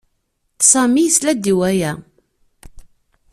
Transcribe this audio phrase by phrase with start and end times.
[0.71, 1.91] Sami yesla-d i waya.